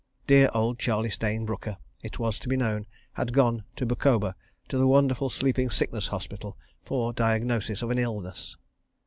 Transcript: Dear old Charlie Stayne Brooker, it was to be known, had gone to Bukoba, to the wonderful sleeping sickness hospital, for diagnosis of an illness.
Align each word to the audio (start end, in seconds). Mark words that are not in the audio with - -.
Dear 0.31 0.49
old 0.55 0.79
Charlie 0.79 1.11
Stayne 1.11 1.45
Brooker, 1.45 1.77
it 2.01 2.17
was 2.17 2.39
to 2.39 2.49
be 2.49 2.57
known, 2.57 2.87
had 3.13 3.33
gone 3.33 3.65
to 3.75 3.85
Bukoba, 3.85 4.33
to 4.69 4.79
the 4.79 4.87
wonderful 4.87 5.29
sleeping 5.29 5.69
sickness 5.69 6.07
hospital, 6.07 6.57
for 6.81 7.13
diagnosis 7.13 7.83
of 7.83 7.91
an 7.91 7.99
illness. 7.99 8.57